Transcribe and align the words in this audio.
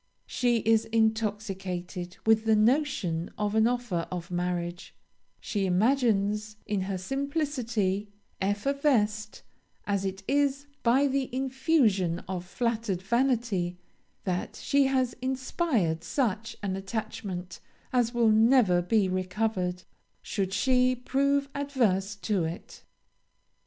She 0.25 0.61
is 0.61 0.85
intoxicated 0.85 2.17
with 2.25 2.45
the 2.45 2.55
notion 2.55 3.29
of 3.37 3.53
an 3.53 3.67
offer 3.67 4.07
of 4.09 4.31
marriage; 4.31 4.95
she 5.39 5.67
imagines, 5.67 6.55
in 6.65 6.81
her 6.81 6.97
simplicity, 6.97 8.09
effervesced 8.41 9.43
as 9.85 10.03
it 10.03 10.23
is 10.27 10.65
by 10.81 11.05
the 11.05 11.29
infusion 11.31 12.17
of 12.27 12.45
flattered 12.45 13.03
vanity, 13.03 13.77
that 14.23 14.55
she 14.55 14.85
has 14.87 15.13
inspired 15.21 16.03
such 16.03 16.57
an 16.63 16.75
attachment 16.75 17.59
as 17.93 18.11
will 18.11 18.31
never 18.31 18.81
be 18.81 19.07
recovered, 19.07 19.83
should 20.23 20.51
she 20.51 20.95
prove 20.95 21.47
adverse 21.53 22.15
to 22.15 22.43
it. 22.43 22.81